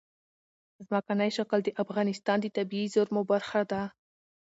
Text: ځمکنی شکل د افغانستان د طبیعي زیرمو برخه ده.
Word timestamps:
ځمکنی 0.87 1.29
شکل 1.37 1.59
د 1.63 1.69
افغانستان 1.83 2.37
د 2.41 2.45
طبیعي 2.57 2.87
زیرمو 2.93 3.21
برخه 3.31 3.61
ده. 3.71 3.81